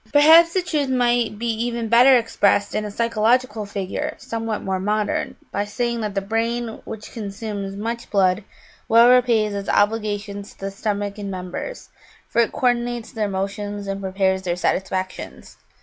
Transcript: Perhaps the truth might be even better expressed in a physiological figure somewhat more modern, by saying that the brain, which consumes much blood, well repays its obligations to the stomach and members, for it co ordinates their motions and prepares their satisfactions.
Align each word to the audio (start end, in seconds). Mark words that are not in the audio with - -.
Perhaps 0.11 0.55
the 0.55 0.63
truth 0.63 0.89
might 0.89 1.37
be 1.37 1.45
even 1.45 1.87
better 1.87 2.17
expressed 2.17 2.73
in 2.73 2.85
a 2.85 2.89
physiological 2.89 3.67
figure 3.67 4.15
somewhat 4.17 4.63
more 4.63 4.79
modern, 4.79 5.35
by 5.51 5.63
saying 5.63 6.01
that 6.01 6.15
the 6.15 6.21
brain, 6.21 6.81
which 6.85 7.11
consumes 7.13 7.75
much 7.75 8.09
blood, 8.09 8.43
well 8.89 9.11
repays 9.11 9.53
its 9.53 9.69
obligations 9.69 10.53
to 10.53 10.59
the 10.59 10.71
stomach 10.71 11.19
and 11.19 11.29
members, 11.29 11.89
for 12.27 12.41
it 12.41 12.51
co 12.51 12.69
ordinates 12.69 13.13
their 13.13 13.29
motions 13.29 13.85
and 13.85 14.01
prepares 14.01 14.41
their 14.41 14.55
satisfactions. 14.55 15.57